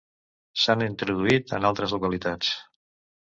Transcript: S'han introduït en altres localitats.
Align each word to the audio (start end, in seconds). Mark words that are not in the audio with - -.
S'han 0.61 0.83
introduït 0.85 1.53
en 1.59 1.69
altres 1.71 1.95
localitats. 1.97 2.51